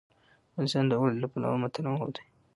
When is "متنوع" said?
1.63-2.09